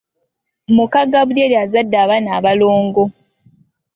[0.75, 3.03] Muka Gabulyeri azadde abaana abalongo.